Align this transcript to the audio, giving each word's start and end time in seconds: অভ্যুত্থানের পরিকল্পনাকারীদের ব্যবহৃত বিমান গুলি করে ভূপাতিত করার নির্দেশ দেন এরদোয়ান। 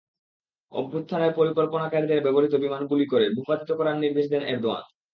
অভ্যুত্থানের 0.71 1.31
পরিকল্পনাকারীদের 1.39 2.23
ব্যবহৃত 2.25 2.53
বিমান 2.55 2.81
গুলি 2.91 3.05
করে 3.07 3.25
ভূপাতিত 3.35 3.69
করার 3.79 3.95
নির্দেশ 3.97 4.25
দেন 4.29 4.43
এরদোয়ান। 4.45 4.83